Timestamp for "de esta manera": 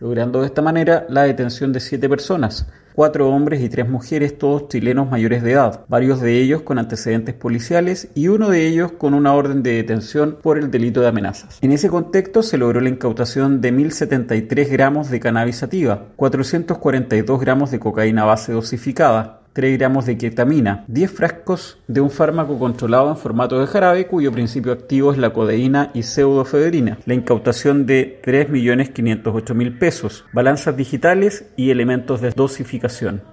0.40-1.06